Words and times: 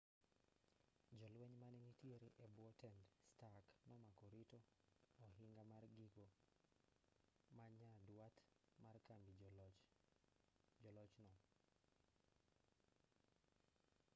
jolweny 1.19 1.55
manenitiere 1.63 2.29
e 2.45 2.47
bwo 2.55 2.67
tend 2.83 2.99
stark 3.31 3.67
nomako 3.91 4.25
rito 4.35 4.59
ohinga 5.27 5.63
mar 5.73 5.83
giko 5.99 6.25
ma 7.59 7.65
nyandwat 7.77 8.35
mar 8.83 8.97
kambi 9.07 9.33
jo-loch 10.83 11.15
no 11.27 11.35